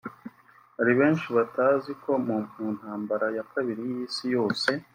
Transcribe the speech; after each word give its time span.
Hari 0.77 0.93
benshi 0.99 1.27
batazi 1.37 1.91
ko 2.03 2.11
mu 2.25 2.37
ntambara 2.77 3.27
ya 3.37 3.43
kabiri 3.51 3.81
y’isi 3.91 4.25
yose 4.35 4.69